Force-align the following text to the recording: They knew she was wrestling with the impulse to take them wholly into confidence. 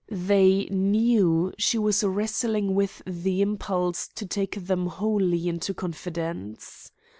They 0.09 0.65
knew 0.71 1.53
she 1.59 1.77
was 1.77 2.03
wrestling 2.03 2.73
with 2.73 3.03
the 3.05 3.39
impulse 3.43 4.07
to 4.15 4.25
take 4.25 4.55
them 4.65 4.87
wholly 4.87 5.47
into 5.47 5.75
confidence. 5.75 6.91